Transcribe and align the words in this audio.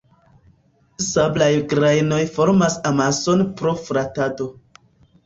Sablaj 1.07 1.49
grajnoj 1.73 2.21
formas 2.37 2.79
amason 2.93 3.45
pro 3.61 3.75
frotado. 3.83 4.49